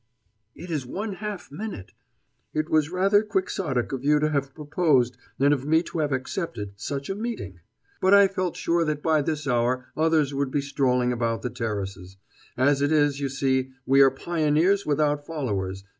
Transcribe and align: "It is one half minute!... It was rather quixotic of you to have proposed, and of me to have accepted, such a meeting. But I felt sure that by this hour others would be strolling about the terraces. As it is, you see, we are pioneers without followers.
"It 0.55 0.71
is 0.71 0.83
one 0.83 1.13
half 1.13 1.51
minute!... 1.51 1.91
It 2.55 2.69
was 2.71 2.89
rather 2.89 3.21
quixotic 3.21 3.91
of 3.91 4.03
you 4.03 4.19
to 4.19 4.31
have 4.31 4.55
proposed, 4.55 5.15
and 5.39 5.53
of 5.53 5.67
me 5.67 5.83
to 5.83 5.99
have 5.99 6.11
accepted, 6.11 6.73
such 6.75 7.07
a 7.07 7.13
meeting. 7.13 7.59
But 8.01 8.15
I 8.15 8.27
felt 8.27 8.57
sure 8.57 8.83
that 8.83 9.03
by 9.03 9.21
this 9.21 9.47
hour 9.47 9.89
others 9.95 10.33
would 10.33 10.49
be 10.49 10.61
strolling 10.61 11.13
about 11.13 11.43
the 11.43 11.51
terraces. 11.51 12.17
As 12.57 12.81
it 12.81 12.91
is, 12.91 13.19
you 13.19 13.29
see, 13.29 13.73
we 13.85 14.01
are 14.01 14.09
pioneers 14.09 14.87
without 14.87 15.23
followers. 15.23 15.83